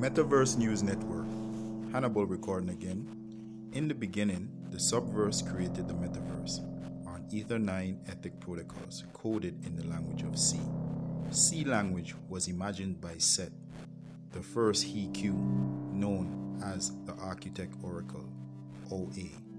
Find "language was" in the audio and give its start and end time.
11.64-12.48